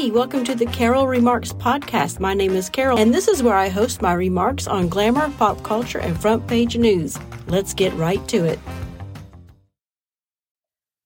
Hey, 0.00 0.10
welcome 0.10 0.44
to 0.44 0.54
the 0.54 0.64
Carol 0.64 1.06
Remarks 1.06 1.52
podcast. 1.52 2.20
My 2.20 2.32
name 2.32 2.52
is 2.52 2.70
Carol, 2.70 2.98
and 2.98 3.12
this 3.12 3.28
is 3.28 3.42
where 3.42 3.54
I 3.54 3.68
host 3.68 4.00
my 4.00 4.14
remarks 4.14 4.66
on 4.66 4.88
glamour, 4.88 5.28
pop 5.36 5.62
culture, 5.62 5.98
and 5.98 6.18
front 6.18 6.46
page 6.46 6.74
news. 6.74 7.18
Let's 7.48 7.74
get 7.74 7.92
right 7.92 8.26
to 8.28 8.46
it. 8.46 8.58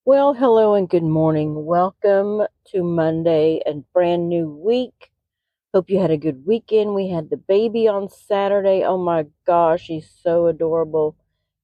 Well, 0.04 0.32
hello 0.32 0.75
and 0.75 0.89
good 0.89 1.03
morning. 1.03 1.64
Welcome 1.64 2.43
to 2.67 2.85
Monday 2.85 3.61
and 3.67 3.82
brand 3.93 4.29
new 4.29 4.49
week. 4.49 5.11
Hope 5.75 5.90
you 5.90 5.99
had 5.99 6.13
a 6.13 6.17
good 6.17 6.46
weekend. 6.46 6.95
We 6.95 7.08
had 7.08 7.31
the 7.31 7.36
baby 7.36 7.89
on 7.89 8.08
Saturday. 8.08 8.85
Oh 8.85 8.96
my 8.96 9.26
gosh, 9.45 9.89
he's 9.89 10.08
so 10.22 10.46
adorable. 10.46 11.17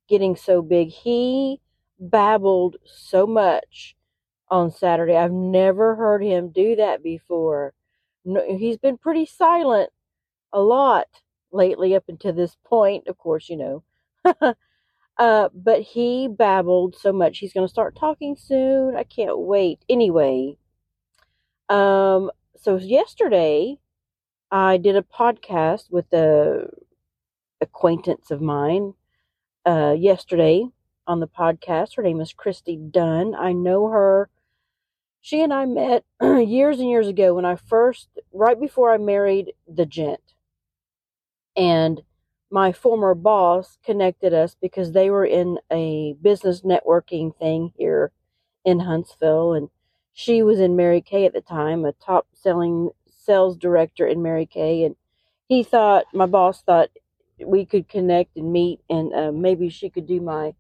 Getting 0.09 0.35
so 0.35 0.63
big. 0.63 0.89
He 0.89 1.61
babbled 2.01 2.75
so 2.85 3.25
much 3.25 3.95
on 4.51 4.71
Saturday. 4.71 5.17
I've 5.17 5.33
never 5.33 5.95
heard 5.95 6.23
him 6.23 6.51
do 6.51 6.77
that 6.77 7.03
before. 7.03 7.73
No, 8.25 8.43
he's 8.57 8.77
been 8.77 8.99
pretty 8.99 9.27
silent 9.27 9.91
a 10.53 10.61
lot 10.61 11.07
lately 11.53 11.95
up 11.95 12.05
until 12.09 12.33
this 12.33 12.57
point, 12.65 13.07
of 13.07 13.17
course, 13.19 13.49
you 13.49 13.57
know. 13.57 13.83
uh, 15.19 15.49
but 15.55 15.83
he 15.83 16.29
babbled 16.29 16.97
so 16.97 17.13
much. 17.13 17.39
He's 17.39 17.53
going 17.53 17.67
to 17.67 17.73
start 17.73 17.97
talking 17.97 18.37
soon. 18.37 18.97
I 18.97 19.05
can't 19.05 19.39
wait. 19.39 19.81
Anyway, 19.89 20.57
um, 21.69 22.31
so 22.57 22.77
yesterday 22.77 23.79
I 24.51 24.77
did 24.77 24.97
a 24.97 25.03
podcast 25.03 25.91
with 25.91 26.13
a 26.13 26.69
acquaintance 27.61 28.31
of 28.31 28.41
mine. 28.41 28.95
Uh, 29.67 29.95
yesterday 29.97 30.65
on 31.07 31.21
the 31.21 31.29
podcast, 31.29 31.97
her 31.97 32.03
name 32.03 32.21
is 32.21 32.33
Christy 32.33 32.77
Dunn. 32.77 33.35
I 33.35 33.53
know 33.53 33.89
her 33.89 34.29
she 35.21 35.43
and 35.43 35.53
I 35.53 35.67
met 35.67 36.05
years 36.23 36.81
and 36.81 36.89
years 36.89 37.09
ago 37.09 37.35
when 37.35 37.45
I 37.45 37.57
first, 37.57 38.09
right 38.33 38.59
before 38.59 38.93
I 38.93 38.99
married 38.99 39.53
the 39.69 39.87
gent. 39.87 40.21
And 41.57 42.03
my 42.51 42.73
former 42.73 43.15
boss 43.15 43.79
connected 43.85 44.33
us 44.33 44.57
because 44.61 44.93
they 44.93 45.11
were 45.11 45.25
in 45.25 45.59
a 45.71 46.15
business 46.21 46.63
networking 46.63 47.37
thing 47.37 47.73
here 47.77 48.13
in 48.65 48.81
Huntsville. 48.81 49.55
And 49.55 49.69
she 50.13 50.43
was 50.43 50.59
in 50.59 50.77
Mary 50.77 51.01
Kay 51.01 51.27
at 51.27 51.33
the 51.33 51.41
time, 51.41 51.85
a 51.85 51.93
top 51.93 52.27
selling 52.33 52.91
sales 53.11 53.57
director 53.57 54.07
in 54.07 54.23
Mary 54.23 54.47
Kay. 54.47 54.85
And 54.85 54.97
he 55.49 55.63
thought, 55.63 56.07
my 56.13 56.27
boss 56.27 56.63
thought 56.63 56.89
we 57.45 57.65
could 57.65 57.89
connect 57.89 58.37
and 58.37 58.53
meet, 58.53 58.81
and 58.89 59.15
uh, 59.15 59.33
maybe 59.33 59.69
she 59.69 59.89
could 59.89 60.07
do 60.07 60.21
my 60.21 60.55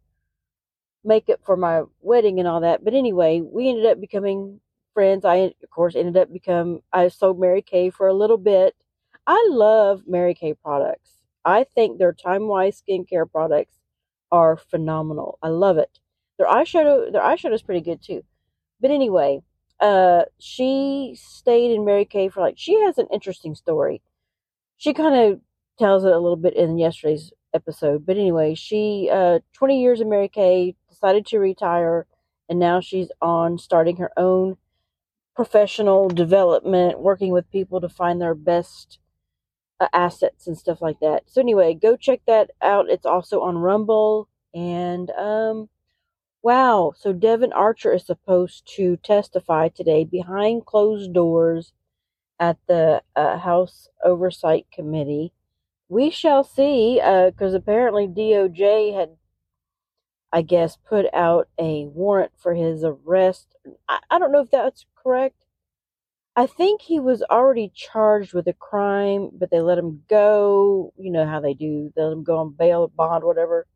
makeup 1.05 1.41
for 1.45 1.57
my 1.57 1.83
wedding 2.01 2.39
and 2.39 2.49
all 2.49 2.61
that. 2.61 2.85
But 2.85 2.95
anyway, 2.95 3.41
we 3.41 3.69
ended 3.69 3.87
up 3.87 4.01
becoming 4.01 4.61
friends. 4.95 5.25
I 5.25 5.37
of 5.63 5.71
course 5.71 5.97
ended 5.97 6.17
up 6.17 6.33
become 6.33 6.81
I 6.93 7.09
sold 7.09 7.39
Mary 7.41 7.63
Kay 7.63 7.91
for 7.91 8.07
a 8.09 8.15
little 8.15 8.39
bit. 8.39 8.75
I 9.27 9.47
love 9.51 10.03
Mary 10.07 10.35
Kay 10.35 10.55
products. 10.55 11.11
I 11.45 11.65
think 11.65 11.99
their 11.99 12.13
TimeWise 12.13 12.83
skincare 12.83 13.31
products 13.31 13.77
are 14.33 14.57
phenomenal. 14.57 15.39
I 15.43 15.49
love 15.49 15.79
it. 15.79 15.99
Their 16.39 16.49
eyeshadow 16.49 17.13
their 17.13 17.23
eyeshadow 17.23 17.55
is 17.55 17.63
pretty 17.63 17.81
good 17.83 18.03
too. 18.03 18.25
But 18.81 18.91
anyway, 18.91 19.43
uh 19.81 20.25
she 20.39 21.17
stayed 21.21 21.73
in 21.75 21.85
Mary 21.85 22.05
Kay 22.05 22.29
for 22.29 22.41
like 22.41 22.57
she 22.59 22.81
has 22.83 22.99
an 22.99 23.09
interesting 23.13 23.55
story. 23.55 24.03
She 24.79 24.95
kind 24.95 25.15
of 25.33 25.41
tells 25.79 26.05
it 26.05 26.13
a 26.13 26.19
little 26.19 26.37
bit 26.37 26.55
in 26.57 26.79
yesterday's 26.79 27.33
episode. 27.55 28.07
But 28.07 28.17
anyway, 28.17 28.55
she 28.55 29.09
uh 29.13 29.41
20 29.55 29.81
years 29.81 30.01
of 30.01 30.09
Mary 30.09 30.29
Kay, 30.29 30.77
decided 30.89 31.27
to 31.27 31.39
retire, 31.39 32.07
and 32.49 32.59
now 32.59 32.81
she's 32.81 33.11
on 33.21 33.59
starting 33.59 33.97
her 33.97 34.11
own 34.17 34.57
professional 35.37 36.09
development, 36.09 37.01
working 37.01 37.33
with 37.33 37.51
people 37.51 37.81
to 37.81 37.89
find 37.89 38.21
their 38.21 38.35
best 38.35 38.99
uh, 39.81 39.89
assets 39.93 40.47
and 40.47 40.59
stuff 40.59 40.83
like 40.83 41.01
that. 41.01 41.25
So 41.27 41.41
anyway, 41.41 41.75
go 41.75 41.97
check 41.97 42.21
that 42.27 42.51
out. 42.63 42.91
It's 42.91 43.07
also 43.07 43.41
on 43.43 43.59
Rumble 43.59 44.29
and 44.55 45.11
um 45.13 45.69
wow, 46.43 46.93
so 46.97 47.13
Devon 47.13 47.53
Archer 47.53 47.93
is 47.93 48.07
supposed 48.07 48.67
to 48.77 48.97
testify 48.99 49.69
today 49.69 50.05
behind 50.05 50.67
closed 50.67 51.13
doors 51.13 51.73
at 52.41 52.59
the 52.69 53.03
uh, 53.17 53.39
House 53.39 53.89
Oversight 54.05 54.67
Committee. 54.73 55.33
We 55.91 56.09
shall 56.11 56.43
see, 56.43 56.95
because 56.95 57.53
uh, 57.53 57.59
apparently 57.59 58.09
DOJ 58.09 58.95
had 58.95 59.19
I 60.33 60.43
guess, 60.43 60.77
put 60.77 61.07
out 61.13 61.49
a 61.59 61.87
warrant 61.87 62.33
for 62.37 62.55
his 62.55 62.85
arrest. 62.85 63.57
I, 63.89 63.99
I 64.11 64.19
don't 64.19 64.33
know 64.33 64.41
if 64.41 64.51
that's 64.51 64.87
correct. 64.95 65.45
I 66.37 66.47
think 66.47 66.83
he 66.83 67.01
was 67.01 67.23
already 67.25 67.73
charged 67.75 68.33
with 68.33 68.47
a 68.47 68.53
crime, 68.53 69.31
but 69.33 69.51
they 69.51 69.61
let 69.61 69.79
him 69.79 70.05
go. 70.09 70.93
You 70.97 71.11
know 71.11 71.27
how 71.27 71.41
they 71.41 71.55
do. 71.55 71.93
They 71.97 72.03
let 72.03 72.13
him 72.13 72.23
go 72.25 72.39
on 72.39 72.53
bail, 72.53 72.89
bond, 72.89 73.25
whatever. 73.25 73.67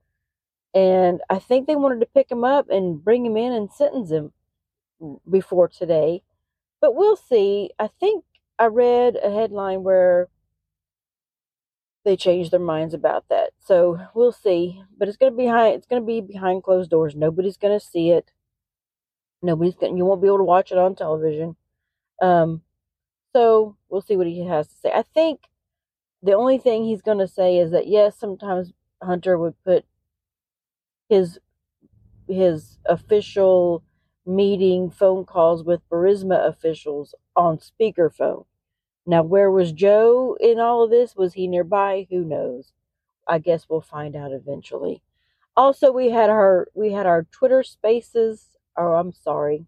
And 0.74 1.20
I 1.30 1.38
think 1.40 1.66
they 1.66 1.76
wanted 1.76 2.00
to 2.00 2.06
pick 2.06 2.30
him 2.30 2.44
up 2.44 2.70
and 2.70 3.02
bring 3.02 3.26
him 3.26 3.36
in 3.36 3.52
and 3.52 3.72
sentence 3.72 4.10
him 4.10 4.32
before 5.28 5.68
today. 5.68 6.22
But 6.80 6.94
we'll 6.94 7.16
see. 7.16 7.70
I 7.78 7.88
think 7.88 8.24
I 8.58 8.66
read 8.66 9.16
a 9.22 9.30
headline 9.32 9.82
where 9.82 10.28
they 12.04 12.16
changed 12.16 12.50
their 12.50 12.60
minds 12.60 12.94
about 12.94 13.28
that. 13.28 13.50
So 13.60 13.98
we'll 14.14 14.32
see. 14.32 14.82
But 14.96 15.08
it's 15.08 15.16
gonna 15.16 15.32
be 15.32 15.44
behind 15.44 15.76
it's 15.76 15.86
gonna 15.86 16.02
be 16.04 16.20
behind 16.20 16.62
closed 16.62 16.90
doors. 16.90 17.14
Nobody's 17.16 17.56
gonna 17.56 17.80
see 17.80 18.10
it. 18.10 18.30
Nobody's 19.42 19.74
gonna 19.76 19.96
you 19.96 20.04
won't 20.04 20.20
be 20.22 20.28
able 20.28 20.38
to 20.38 20.44
watch 20.44 20.72
it 20.72 20.78
on 20.78 20.94
television. 20.94 21.56
Um 22.22 22.62
so 23.34 23.76
we'll 23.88 24.02
see 24.02 24.16
what 24.16 24.26
he 24.26 24.46
has 24.46 24.68
to 24.68 24.74
say. 24.76 24.92
I 24.92 25.02
think 25.02 25.40
the 26.22 26.34
only 26.34 26.58
thing 26.58 26.84
he's 26.84 27.02
gonna 27.02 27.28
say 27.28 27.58
is 27.58 27.70
that 27.72 27.88
yes, 27.88 28.16
sometimes 28.18 28.72
Hunter 29.02 29.38
would 29.38 29.54
put 29.64 29.84
his 31.08 31.38
his 32.28 32.78
official 32.86 33.82
meeting 34.26 34.90
phone 34.90 35.24
calls 35.24 35.64
with 35.64 35.80
Burisma 35.90 36.46
officials 36.48 37.14
on 37.36 37.58
speakerphone. 37.58 38.46
Now, 39.06 39.22
where 39.22 39.50
was 39.50 39.72
Joe 39.72 40.36
in 40.40 40.58
all 40.58 40.84
of 40.84 40.90
this? 40.90 41.14
Was 41.16 41.34
he 41.34 41.46
nearby? 41.46 42.06
Who 42.10 42.24
knows? 42.24 42.72
I 43.28 43.38
guess 43.38 43.68
we'll 43.68 43.80
find 43.80 44.16
out 44.16 44.32
eventually. 44.32 45.02
Also, 45.56 45.92
we 45.92 46.10
had 46.10 46.30
our 46.30 46.68
we 46.74 46.92
had 46.92 47.06
our 47.06 47.24
Twitter 47.24 47.62
Spaces. 47.62 48.56
Oh, 48.76 48.94
I'm 48.94 49.12
sorry, 49.12 49.66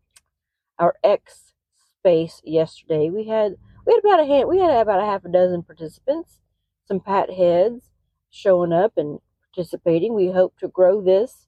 our 0.78 0.94
X 1.04 1.52
space 1.98 2.40
yesterday. 2.44 3.10
We 3.10 3.28
had 3.28 3.56
we 3.86 3.92
had 3.92 4.00
about 4.04 4.20
a 4.20 4.26
hand, 4.26 4.48
we 4.48 4.58
had 4.58 4.70
about 4.80 5.02
a 5.02 5.06
half 5.06 5.24
a 5.24 5.28
dozen 5.28 5.62
participants, 5.62 6.40
some 6.86 7.00
pat 7.00 7.30
heads 7.30 7.90
showing 8.30 8.72
up 8.72 8.92
and 8.96 9.20
participating. 9.54 10.14
We 10.14 10.32
hope 10.32 10.58
to 10.58 10.68
grow 10.68 11.00
this 11.00 11.46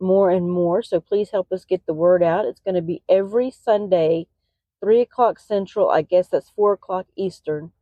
more 0.00 0.30
and 0.30 0.50
more. 0.50 0.82
So 0.82 1.00
please 1.00 1.30
help 1.30 1.50
us 1.52 1.64
get 1.64 1.86
the 1.86 1.94
word 1.94 2.22
out. 2.22 2.44
It's 2.44 2.60
going 2.60 2.74
to 2.74 2.82
be 2.82 3.02
every 3.08 3.50
Sunday 3.50 4.26
3 4.80 5.00
o'clock 5.00 5.38
Central. 5.38 5.90
I 5.90 6.02
guess 6.02 6.28
that's 6.28 6.50
4 6.50 6.74
o'clock 6.74 7.06
Eastern. 7.16 7.72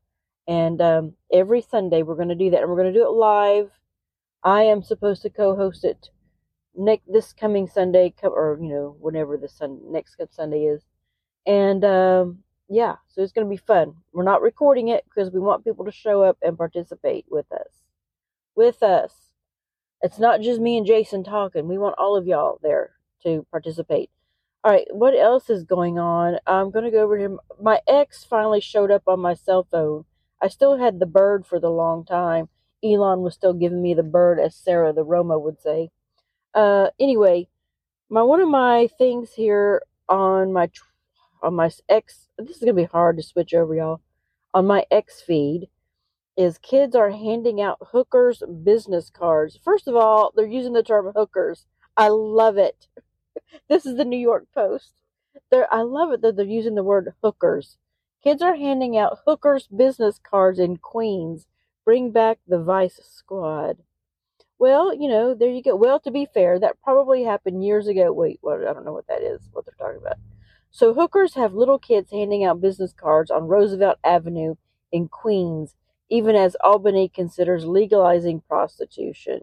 And 0.49 0.81
um, 0.81 1.15
every 1.33 1.61
Sunday 1.61 2.03
we're 2.03 2.15
going 2.15 2.29
to 2.29 2.35
do 2.35 2.51
that. 2.51 2.61
And 2.61 2.71
we're 2.71 2.77
going 2.77 2.93
to 2.93 2.99
do 2.99 3.07
it 3.07 3.11
live. 3.11 3.71
I 4.45 4.63
am 4.63 4.83
supposed 4.83 5.23
to 5.23 5.31
co 5.31 5.57
host 5.57 5.85
it 5.85 6.11
next 6.77 7.11
this 7.11 7.33
coming 7.33 7.67
Sunday, 7.67 8.15
or, 8.23 8.59
you 8.61 8.69
know, 8.69 8.97
whenever 9.01 9.37
the 9.37 9.49
sun, 9.49 9.81
next 9.91 10.17
Sunday 10.31 10.65
is. 10.65 10.83
And 11.47 11.85
um, 11.85 12.39
yeah, 12.69 12.97
so 13.09 13.23
it's 13.23 13.33
going 13.33 13.47
to 13.47 13.51
be 13.51 13.57
fun. 13.57 13.95
We're 14.13 14.25
not 14.25 14.43
recording 14.43 14.89
it 14.89 15.05
because 15.05 15.33
we 15.33 15.41
want 15.41 15.65
people 15.65 15.85
to 15.85 15.93
show 15.93 16.23
up 16.23 16.37
and 16.43 16.57
participate 16.57 17.25
with 17.31 17.51
us. 17.53 17.69
With 18.55 18.83
us. 18.83 19.13
It's 20.03 20.19
not 20.19 20.43
just 20.43 20.61
me 20.61 20.77
and 20.77 20.87
Jason 20.87 21.25
talking. 21.25 21.69
We 21.69 21.79
want 21.79 21.97
all 21.99 22.17
of 22.17 22.27
y'all 22.27 22.59
there 22.63 22.93
to 23.23 23.47
participate. 23.51 24.11
All 24.67 24.73
right, 24.73 24.89
what 24.91 25.15
else 25.15 25.49
is 25.49 25.63
going 25.63 25.97
on? 25.97 26.41
I'm 26.45 26.73
going 26.73 26.85
to 26.85 26.91
go 26.91 27.05
over 27.05 27.17
to 27.19 27.39
my 27.63 27.81
ex 27.87 28.25
finally 28.25 28.61
showed 28.61 28.91
up 28.91 29.05
on 29.07 29.21
my 29.21 29.33
cell 29.33 29.69
phone. 29.71 30.07
I 30.43 30.49
still 30.49 30.77
had 30.77 30.99
the 30.99 31.07
bird 31.07 31.47
for 31.47 31.61
the 31.61 31.71
long 31.71 32.05
time. 32.05 32.49
Elon 32.83 33.21
was 33.21 33.33
still 33.33 33.53
giving 33.53 33.81
me 33.81 33.95
the 33.95 34.03
bird, 34.03 34.41
as 34.41 34.57
Sarah 34.57 34.93
the 34.93 35.05
Roma 35.05 35.39
would 35.39 35.61
say. 35.61 35.91
Uh, 36.53 36.89
anyway, 36.99 37.47
my 38.11 38.25
one 38.25 38.41
of 38.41 38.49
my 38.49 38.89
things 38.99 39.35
here 39.35 39.83
on 40.09 40.53
my 40.53 40.69
on 41.45 41.55
my 41.55 41.71
X. 41.89 42.27
This 42.37 42.57
is 42.57 42.63
gonna 42.63 42.73
be 42.73 42.87
hard 42.87 43.19
to 43.19 43.23
switch 43.23 43.55
over, 43.55 43.73
y'all. 43.73 44.01
On 44.53 44.67
my 44.67 44.85
X 44.91 45.23
feed, 45.23 45.69
is 46.37 46.59
kids 46.59 46.97
are 46.97 47.11
handing 47.11 47.61
out 47.61 47.79
hookers 47.93 48.43
business 48.65 49.11
cards. 49.11 49.61
First 49.63 49.87
of 49.87 49.95
all, 49.95 50.33
they're 50.35 50.45
using 50.45 50.73
the 50.73 50.83
term 50.83 51.13
hookers. 51.15 51.67
I 51.97 52.09
love 52.09 52.59
it 52.59 52.89
this 53.69 53.87
is 53.87 53.97
the 53.97 54.05
New 54.05 54.19
York 54.19 54.47
Post. 54.55 54.93
They're, 55.51 55.73
I 55.73 55.83
love 55.83 56.13
it 56.13 56.23
that 56.23 56.37
they're 56.37 56.47
using 56.47 56.75
the 56.75 56.83
word 56.83 57.15
hookers. 57.23 57.77
Kids 58.23 58.43
are 58.43 58.57
handing 58.57 58.97
out 58.97 59.19
hookers 59.27 59.69
business 59.69 60.19
cards 60.19 60.59
in 60.59 60.79
Queens. 60.79 61.47
Bring 61.85 62.11
back 62.11 62.39
the 62.47 62.59
Vice 62.59 62.99
Squad. 63.03 63.79
Well, 64.59 64.95
you 64.95 65.09
know, 65.09 65.35
there 65.35 65.51
you 65.51 65.63
go. 65.63 65.77
Well, 65.77 66.01
to 66.01 66.11
be 66.11 66.27
fair, 66.33 66.59
that 66.59 66.81
probably 66.83 67.25
happened 67.25 67.65
years 67.65 67.87
ago. 67.89 68.13
Wait, 68.13 68.39
what? 68.41 68.67
I 68.67 68.73
don't 68.73 68.85
know 68.85 68.93
what 68.93 69.07
that 69.09 69.23
is. 69.23 69.49
What 69.53 69.67
they're 69.67 69.75
talking 69.79 70.01
about. 70.01 70.17
So 70.71 70.95
hookers 70.95 71.35
have 71.35 71.55
little 71.55 71.79
kids 71.79 72.11
handing 72.11 72.45
out 72.45 72.61
business 72.61 72.93
cards 72.93 73.31
on 73.31 73.49
Roosevelt 73.49 73.99
Avenue 74.05 74.57
in 74.91 75.09
Queens, 75.09 75.75
even 76.09 76.37
as 76.37 76.57
Albany 76.65 77.09
considers 77.09 77.65
legalizing 77.67 78.43
prostitution. 78.49 79.43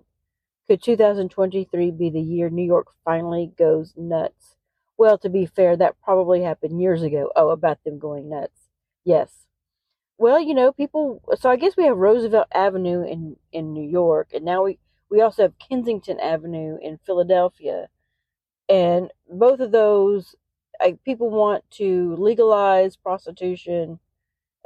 Could 0.67 0.81
2023 0.83 1.91
be 1.91 2.09
the 2.09 2.21
year 2.21 2.49
New 2.49 2.65
York 2.65 2.87
finally 3.05 3.51
goes 3.57 3.93
nuts? 3.97 4.55
Well, 4.97 5.17
to 5.19 5.29
be 5.29 5.45
fair, 5.45 5.75
that 5.77 5.99
probably 6.01 6.41
happened 6.43 6.81
years 6.81 7.03
ago. 7.03 7.31
Oh, 7.35 7.49
about 7.49 7.83
them 7.83 7.99
going 7.99 8.29
nuts. 8.29 8.69
Yes. 9.03 9.45
Well, 10.17 10.39
you 10.39 10.53
know, 10.53 10.71
people. 10.71 11.21
So 11.39 11.49
I 11.49 11.57
guess 11.57 11.75
we 11.77 11.85
have 11.85 11.97
Roosevelt 11.97 12.47
Avenue 12.53 13.03
in 13.03 13.37
in 13.51 13.73
New 13.73 13.87
York, 13.89 14.29
and 14.33 14.45
now 14.45 14.63
we 14.63 14.79
we 15.09 15.21
also 15.21 15.43
have 15.43 15.59
Kensington 15.59 16.19
Avenue 16.19 16.77
in 16.81 16.97
Philadelphia, 17.05 17.89
and 18.69 19.11
both 19.29 19.59
of 19.59 19.71
those 19.71 20.35
I, 20.81 20.97
people 21.05 21.29
want 21.29 21.63
to 21.71 22.15
legalize 22.17 22.95
prostitution, 22.97 23.99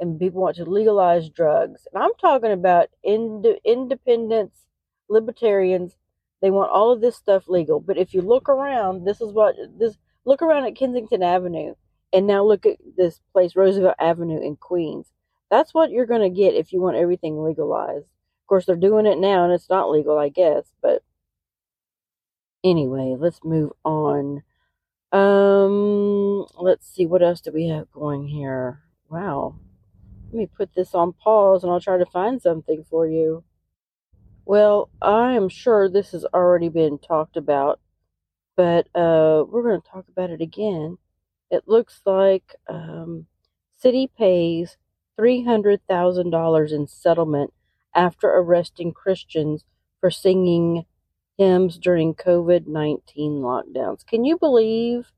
and 0.00 0.18
people 0.20 0.42
want 0.42 0.56
to 0.56 0.64
legalize 0.64 1.30
drugs. 1.30 1.86
And 1.92 2.02
I'm 2.02 2.14
talking 2.20 2.52
about 2.52 2.88
ind- 3.04 3.46
independents, 3.64 4.60
libertarians. 5.08 5.96
They 6.40 6.50
want 6.50 6.70
all 6.70 6.92
of 6.92 7.00
this 7.00 7.16
stuff 7.16 7.48
legal. 7.48 7.80
But 7.80 7.98
if 7.98 8.14
you 8.14 8.22
look 8.22 8.48
around, 8.48 9.04
this 9.04 9.20
is 9.20 9.32
what 9.32 9.56
this. 9.78 9.96
Look 10.24 10.42
around 10.42 10.66
at 10.66 10.76
Kensington 10.76 11.22
Avenue 11.22 11.74
and 12.12 12.26
now 12.26 12.44
look 12.44 12.66
at 12.66 12.76
this 12.96 13.20
place, 13.32 13.56
Roosevelt 13.56 13.94
Avenue 13.98 14.40
in 14.40 14.56
Queens. 14.56 15.10
That's 15.50 15.72
what 15.72 15.90
you're 15.90 16.06
going 16.06 16.20
to 16.20 16.28
get 16.28 16.54
if 16.54 16.72
you 16.72 16.80
want 16.80 16.96
everything 16.96 17.42
legalized. 17.42 18.04
Of 18.04 18.46
course, 18.46 18.66
they're 18.66 18.76
doing 18.76 19.06
it 19.06 19.18
now 19.18 19.44
and 19.44 19.52
it's 19.52 19.70
not 19.70 19.90
legal, 19.90 20.18
I 20.18 20.28
guess. 20.28 20.70
But 20.82 21.02
anyway, 22.62 23.16
let's 23.18 23.40
move 23.42 23.72
on. 23.84 24.42
Um, 25.12 26.46
let's 26.58 26.86
see, 26.86 27.06
what 27.06 27.22
else 27.22 27.40
do 27.40 27.50
we 27.52 27.68
have 27.68 27.90
going 27.92 28.26
here? 28.28 28.82
Wow. 29.08 29.56
Let 30.26 30.34
me 30.34 30.46
put 30.46 30.74
this 30.74 30.94
on 30.94 31.14
pause 31.14 31.62
and 31.62 31.72
I'll 31.72 31.80
try 31.80 31.96
to 31.96 32.06
find 32.06 32.42
something 32.42 32.84
for 32.90 33.06
you. 33.06 33.44
Well, 34.48 34.90
I 35.00 35.34
am 35.34 35.48
sure 35.48 35.88
this 35.88 36.10
has 36.12 36.24
already 36.24 36.70
been 36.70 36.98
talked 36.98 37.36
about, 37.36 37.78
but 38.56 38.88
uh, 38.96 39.44
we're 39.48 39.62
going 39.62 39.80
to 39.80 39.88
talk 39.88 40.06
about 40.08 40.30
it 40.30 40.40
again 40.40 40.98
it 41.50 41.64
looks 41.66 42.00
like 42.04 42.54
um, 42.68 43.26
city 43.76 44.10
pays 44.16 44.76
$300,000 45.18 46.72
in 46.72 46.86
settlement 46.86 47.52
after 47.94 48.28
arresting 48.28 48.92
Christians 48.92 49.64
for 50.00 50.10
singing 50.10 50.84
hymns 51.36 51.78
during 51.78 52.14
COVID 52.14 52.66
19 52.66 53.40
lockdowns. 53.40 54.04
Can 54.06 54.24
you 54.24 54.36
believe 54.36 55.12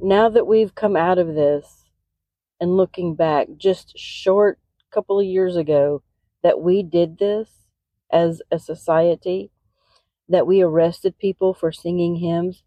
now 0.00 0.28
that 0.28 0.46
we've 0.46 0.74
come 0.74 0.96
out 0.96 1.18
of 1.18 1.28
this 1.34 1.84
and 2.60 2.76
looking 2.76 3.14
back 3.14 3.48
just 3.56 3.98
short 3.98 4.58
couple 4.92 5.18
of 5.20 5.26
years 5.26 5.56
ago 5.56 6.02
that 6.42 6.60
we 6.60 6.82
did 6.82 7.18
this 7.18 7.65
as 8.10 8.42
a 8.50 8.58
society 8.58 9.50
that 10.28 10.46
we 10.46 10.62
arrested 10.62 11.18
people 11.18 11.54
for 11.54 11.70
singing 11.72 12.16
hymns 12.16 12.62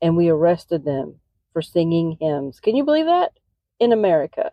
and 0.00 0.16
we 0.16 0.28
arrested 0.28 0.84
them 0.84 1.20
for 1.52 1.62
singing 1.62 2.16
hymns. 2.20 2.60
Can 2.60 2.76
you 2.76 2.84
believe 2.84 3.06
that? 3.06 3.32
In 3.78 3.92
America. 3.92 4.52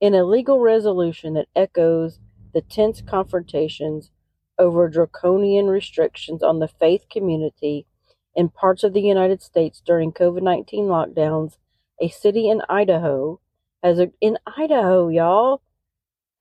In 0.00 0.14
a 0.14 0.24
legal 0.24 0.60
resolution 0.60 1.34
that 1.34 1.48
echoes 1.54 2.18
the 2.52 2.60
tense 2.60 3.02
confrontations 3.02 4.10
over 4.58 4.88
draconian 4.88 5.66
restrictions 5.66 6.42
on 6.42 6.60
the 6.60 6.68
faith 6.68 7.06
community 7.10 7.86
in 8.34 8.48
parts 8.48 8.84
of 8.84 8.92
the 8.92 9.00
United 9.00 9.42
States 9.42 9.82
during 9.84 10.12
COVID 10.12 10.42
19 10.42 10.86
lockdowns, 10.86 11.56
a 12.00 12.08
city 12.08 12.48
in 12.48 12.62
Idaho 12.68 13.40
has, 13.82 13.98
a, 13.98 14.10
in 14.20 14.38
Idaho, 14.56 15.08
y'all, 15.08 15.62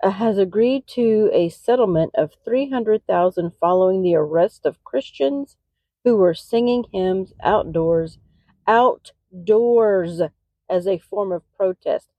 Uh, 0.04 0.12
has 0.12 0.38
agreed 0.38 0.86
to 0.88 1.32
a 1.34 1.50
settlement 1.50 2.12
of 2.16 2.34
300,000 2.46 3.54
following 3.60 4.04
the 4.04 4.16
arrest 4.16 4.66
of 4.66 4.84
Christians 4.84 5.58
who 6.04 6.18
were 6.18 6.36
singing 6.36 6.86
hymns 6.92 7.34
outdoors 7.44 8.20
outdoors 8.68 10.22
as 10.70 10.88
a 10.88 11.00
form 11.00 11.32
of 11.32 11.44
protest. 11.58 12.10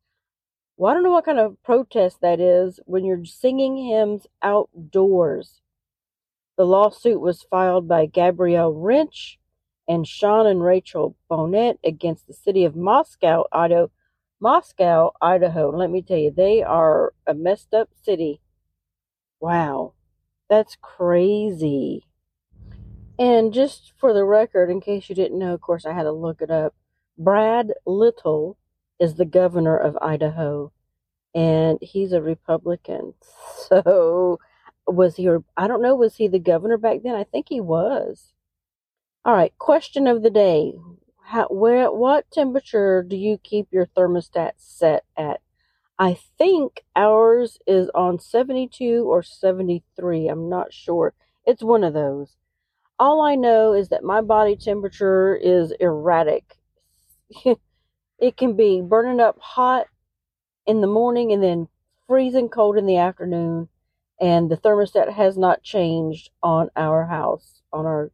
Well, 0.76 0.90
I 0.90 0.94
don't 0.94 1.04
know 1.04 1.12
what 1.12 1.26
kind 1.26 1.38
of 1.38 1.62
protest 1.62 2.20
that 2.22 2.40
is 2.40 2.80
when 2.86 3.04
you're 3.04 3.24
singing 3.26 3.76
hymns 3.76 4.26
outdoors. 4.42 5.60
The 6.56 6.66
lawsuit 6.66 7.20
was 7.20 7.42
filed 7.42 7.88
by 7.88 8.06
Gabriel 8.06 8.72
Rench 8.74 9.38
and 9.88 10.08
Sean 10.08 10.46
and 10.46 10.62
Rachel 10.64 11.16
Bohnet 11.30 11.78
against 11.84 12.26
the 12.26 12.34
city 12.34 12.64
of 12.64 12.76
Moscow, 12.76 13.44
Idaho. 13.52 13.90
Moscow, 14.44 15.12
Idaho. 15.22 15.70
Let 15.74 15.90
me 15.90 16.02
tell 16.02 16.18
you, 16.18 16.30
they 16.30 16.62
are 16.62 17.14
a 17.26 17.32
messed 17.32 17.72
up 17.72 17.88
city. 18.02 18.42
Wow, 19.40 19.94
that's 20.50 20.76
crazy. 20.82 22.04
And 23.18 23.54
just 23.54 23.94
for 23.96 24.12
the 24.12 24.26
record, 24.26 24.68
in 24.68 24.82
case 24.82 25.08
you 25.08 25.14
didn't 25.14 25.38
know, 25.38 25.54
of 25.54 25.62
course, 25.62 25.86
I 25.86 25.94
had 25.94 26.02
to 26.02 26.12
look 26.12 26.42
it 26.42 26.50
up. 26.50 26.74
Brad 27.16 27.72
Little 27.86 28.58
is 29.00 29.14
the 29.14 29.24
governor 29.24 29.78
of 29.78 29.96
Idaho, 30.02 30.70
and 31.34 31.78
he's 31.80 32.12
a 32.12 32.20
Republican. 32.20 33.14
So, 33.66 34.40
was 34.86 35.16
he, 35.16 35.26
I 35.56 35.66
don't 35.66 35.80
know, 35.80 35.94
was 35.94 36.16
he 36.16 36.28
the 36.28 36.38
governor 36.38 36.76
back 36.76 36.98
then? 37.02 37.14
I 37.14 37.24
think 37.24 37.46
he 37.48 37.62
was. 37.62 38.34
All 39.24 39.32
right, 39.32 39.56
question 39.58 40.06
of 40.06 40.22
the 40.22 40.28
day. 40.28 40.74
How, 41.26 41.46
where, 41.48 41.90
what 41.90 42.30
temperature 42.30 43.02
do 43.02 43.16
you 43.16 43.38
keep 43.38 43.68
your 43.70 43.86
thermostat 43.86 44.52
set 44.58 45.04
at? 45.16 45.40
I 45.98 46.18
think 46.36 46.84
ours 46.94 47.58
is 47.66 47.88
on 47.94 48.18
72 48.18 49.04
or 49.08 49.22
73. 49.22 50.28
I'm 50.28 50.50
not 50.50 50.74
sure. 50.74 51.14
It's 51.46 51.62
one 51.62 51.82
of 51.82 51.94
those. 51.94 52.36
All 52.98 53.22
I 53.22 53.36
know 53.36 53.72
is 53.72 53.88
that 53.88 54.04
my 54.04 54.20
body 54.20 54.54
temperature 54.54 55.34
is 55.34 55.72
erratic. 55.80 56.58
it 58.18 58.36
can 58.36 58.54
be 58.54 58.82
burning 58.82 59.18
up 59.18 59.38
hot 59.40 59.86
in 60.66 60.82
the 60.82 60.86
morning 60.86 61.32
and 61.32 61.42
then 61.42 61.68
freezing 62.06 62.50
cold 62.50 62.76
in 62.76 62.84
the 62.84 62.98
afternoon. 62.98 63.70
And 64.20 64.50
the 64.50 64.58
thermostat 64.58 65.14
has 65.14 65.38
not 65.38 65.62
changed 65.62 66.30
on 66.42 66.68
our 66.76 67.06
house, 67.06 67.62
on 67.72 67.86
our 67.86 68.12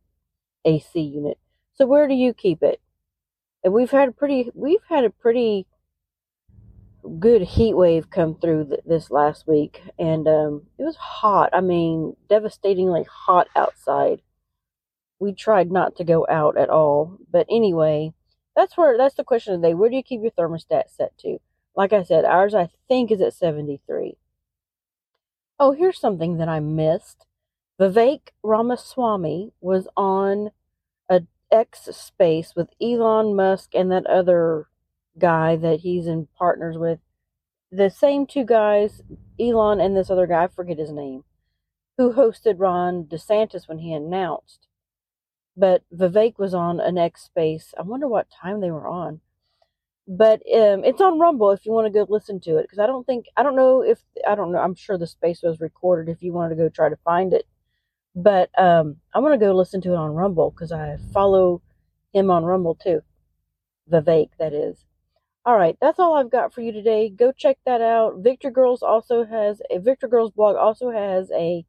AC 0.64 1.00
unit. 1.00 1.38
So 1.74 1.86
where 1.86 2.06
do 2.06 2.14
you 2.14 2.32
keep 2.32 2.62
it? 2.62 2.80
And 3.62 3.72
we've 3.72 3.90
had 3.90 4.08
a 4.08 4.12
pretty, 4.12 4.50
we've 4.54 4.82
had 4.88 5.04
a 5.04 5.10
pretty 5.10 5.66
good 7.18 7.42
heat 7.42 7.74
wave 7.74 8.10
come 8.10 8.34
through 8.34 8.66
th- 8.66 8.80
this 8.86 9.10
last 9.10 9.46
week, 9.46 9.82
and 9.98 10.26
um, 10.28 10.62
it 10.78 10.84
was 10.84 10.96
hot. 10.96 11.50
I 11.52 11.60
mean, 11.60 12.16
devastatingly 12.28 13.04
hot 13.04 13.48
outside. 13.56 14.22
We 15.18 15.34
tried 15.34 15.70
not 15.70 15.96
to 15.96 16.04
go 16.04 16.26
out 16.30 16.56
at 16.56 16.70
all, 16.70 17.18
but 17.30 17.46
anyway, 17.50 18.12
that's 18.56 18.76
where 18.76 18.96
that's 18.96 19.14
the 19.14 19.24
question 19.24 19.54
today. 19.60 19.74
Where 19.74 19.90
do 19.90 19.96
you 19.96 20.02
keep 20.02 20.22
your 20.22 20.30
thermostat 20.32 20.84
set 20.88 21.16
to? 21.18 21.38
Like 21.76 21.92
I 21.92 22.02
said, 22.02 22.24
ours 22.24 22.54
I 22.54 22.68
think 22.88 23.10
is 23.10 23.20
at 23.20 23.34
73. 23.34 24.16
Oh, 25.58 25.72
here's 25.72 26.00
something 26.00 26.38
that 26.38 26.48
I 26.48 26.60
missed. 26.60 27.26
Vivek 27.78 28.30
Ramaswamy 28.42 29.52
was 29.60 29.88
on 29.96 30.50
X 31.50 31.88
space 31.92 32.54
with 32.56 32.68
Elon 32.80 33.34
Musk 33.34 33.70
and 33.74 33.90
that 33.90 34.06
other 34.06 34.68
guy 35.18 35.56
that 35.56 35.80
he's 35.80 36.06
in 36.06 36.28
partners 36.38 36.76
with. 36.78 37.00
The 37.72 37.90
same 37.90 38.26
two 38.26 38.44
guys, 38.44 39.02
Elon 39.38 39.80
and 39.80 39.96
this 39.96 40.10
other 40.10 40.26
guy, 40.26 40.44
I 40.44 40.48
forget 40.48 40.78
his 40.78 40.92
name, 40.92 41.24
who 41.98 42.12
hosted 42.12 42.56
Ron 42.58 43.04
DeSantis 43.04 43.68
when 43.68 43.78
he 43.78 43.92
announced 43.92 44.66
but 45.56 45.82
Vivek 45.94 46.38
was 46.38 46.54
on 46.54 46.80
an 46.80 46.98
X 46.98 47.22
space. 47.22 47.74
I 47.78 47.82
wonder 47.82 48.08
what 48.08 48.28
time 48.30 48.60
they 48.60 48.70
were 48.70 48.88
on. 48.88 49.20
But 50.08 50.40
um, 50.52 50.84
it's 50.84 51.00
on 51.00 51.20
Rumble 51.20 51.50
if 51.52 51.66
you 51.66 51.72
want 51.72 51.86
to 51.86 51.92
go 51.92 52.06
listen 52.08 52.40
to 52.40 52.56
it. 52.56 52.62
Because 52.62 52.78
I 52.78 52.86
don't 52.86 53.06
think, 53.06 53.26
I 53.36 53.42
don't 53.42 53.56
know 53.56 53.82
if, 53.82 54.00
I 54.26 54.34
don't 54.34 54.52
know, 54.52 54.58
I'm 54.58 54.74
sure 54.74 54.98
the 54.98 55.06
space 55.06 55.42
was 55.42 55.60
recorded 55.60 56.10
if 56.10 56.22
you 56.22 56.32
wanted 56.32 56.56
to 56.56 56.62
go 56.62 56.68
try 56.68 56.88
to 56.88 56.96
find 57.04 57.32
it. 57.32 57.46
But 58.14 58.50
um, 58.58 58.96
I'm 59.14 59.22
going 59.22 59.38
to 59.38 59.44
go 59.44 59.54
listen 59.54 59.80
to 59.82 59.92
it 59.92 59.96
on 59.96 60.14
Rumble 60.14 60.50
because 60.50 60.72
I 60.72 60.98
follow 61.12 61.62
him 62.12 62.30
on 62.30 62.44
Rumble 62.44 62.74
too. 62.74 63.02
Vivek, 63.90 64.30
that 64.38 64.52
is. 64.52 64.84
All 65.44 65.56
right, 65.56 65.76
that's 65.80 65.98
all 65.98 66.14
I've 66.14 66.30
got 66.30 66.52
for 66.52 66.60
you 66.60 66.70
today. 66.70 67.08
Go 67.08 67.32
check 67.32 67.58
that 67.64 67.80
out. 67.80 68.18
Victory 68.18 68.50
Girls 68.50 68.82
also 68.82 69.24
has 69.24 69.62
a 69.70 69.78
Victory 69.78 70.10
Girls 70.10 70.32
blog 70.32 70.56
also 70.56 70.90
has 70.90 71.30
a 71.32 71.64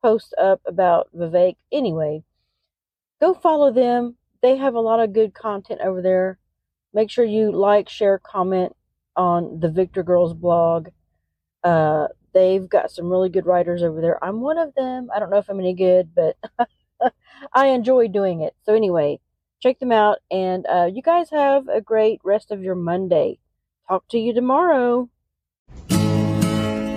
post 0.00 0.34
up 0.40 0.60
about 0.66 1.08
Vivek. 1.14 1.56
Anyway, 1.72 2.22
go 3.20 3.34
follow 3.34 3.72
them. 3.72 4.16
They 4.42 4.56
have 4.56 4.74
a 4.74 4.80
lot 4.80 5.00
of 5.00 5.12
good 5.12 5.34
content 5.34 5.80
over 5.82 6.02
there. 6.02 6.38
Make 6.94 7.10
sure 7.10 7.24
you 7.24 7.50
like, 7.50 7.88
share, 7.88 8.18
comment 8.18 8.76
on 9.16 9.58
the 9.60 9.70
Victory 9.70 10.04
Girls 10.04 10.32
blog. 10.32 10.88
Uh, 11.64 12.08
they've 12.36 12.68
got 12.68 12.90
some 12.90 13.08
really 13.08 13.30
good 13.30 13.46
writers 13.46 13.82
over 13.82 14.02
there. 14.02 14.22
I'm 14.22 14.42
one 14.42 14.58
of 14.58 14.74
them. 14.74 15.08
I 15.14 15.18
don't 15.18 15.30
know 15.30 15.38
if 15.38 15.48
I'm 15.48 15.58
any 15.58 15.72
good, 15.72 16.10
but 16.14 16.36
I 17.54 17.68
enjoy 17.68 18.08
doing 18.08 18.42
it. 18.42 18.54
So, 18.64 18.74
anyway, 18.74 19.20
check 19.60 19.78
them 19.78 19.90
out. 19.90 20.18
And 20.30 20.66
uh, 20.66 20.90
you 20.92 21.00
guys 21.00 21.30
have 21.30 21.66
a 21.68 21.80
great 21.80 22.20
rest 22.24 22.50
of 22.50 22.62
your 22.62 22.74
Monday. 22.74 23.38
Talk 23.88 24.06
to 24.08 24.18
you 24.18 24.34
tomorrow. 24.34 25.08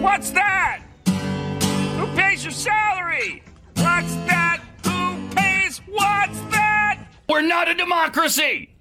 What's 0.01 0.31
that? 0.31 0.81
Who 1.05 2.07
pays 2.17 2.43
your 2.43 2.51
salary? 2.51 3.41
What's 3.75 4.15
that? 4.27 4.61
Who 4.83 5.35
pays? 5.35 5.77
What's 5.87 6.39
that? 6.51 6.99
We're 7.29 7.41
not 7.41 7.69
a 7.69 7.75
democracy! 7.75 8.75